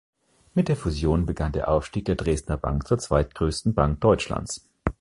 Mit 0.55 0.67
der 0.67 0.77
Fusion 0.77 1.27
begann 1.27 1.51
der 1.51 1.67
Aufstieg 1.67 2.05
der 2.05 2.15
Dresdner 2.15 2.57
Bank 2.57 2.87
zur 2.87 2.97
zweitgrößten 2.97 3.75
Bank 3.75 4.01
Deutschlands. 4.01 4.67